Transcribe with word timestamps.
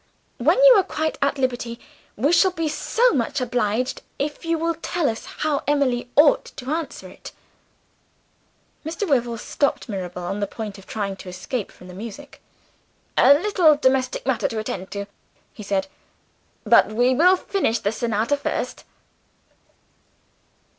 When 0.39 0.57
you 0.63 0.73
are 0.77 0.83
quite 0.83 1.19
at 1.21 1.37
liberty, 1.37 1.79
we 2.15 2.31
shall 2.31 2.49
be 2.49 2.67
so 2.67 3.11
much 3.13 3.39
obliged 3.39 4.01
if 4.17 4.43
you 4.43 4.57
will 4.57 4.73
tell 4.73 5.07
us 5.07 5.25
how 5.25 5.61
Emily 5.67 6.09
ought 6.15 6.45
to 6.55 6.71
answer 6.71 7.07
it." 7.07 7.31
Mr. 8.83 9.07
Wyvil 9.07 9.37
stopped 9.37 9.87
Mirabel, 9.87 10.23
on 10.23 10.39
the 10.39 10.47
point 10.47 10.79
of 10.79 10.87
trying 10.87 11.17
to 11.17 11.29
escape 11.29 11.71
from 11.71 11.87
the 11.87 11.93
music. 11.93 12.41
"A 13.15 13.35
little 13.35 13.75
domestic 13.77 14.25
matter 14.25 14.47
to 14.47 14.57
attend 14.57 14.89
to," 14.89 15.05
he 15.53 15.61
said. 15.61 15.85
"But 16.63 16.87
we 16.87 17.13
will 17.13 17.37
finish 17.37 17.77
the 17.77 17.91
sonata 17.91 18.37
first." 18.37 18.83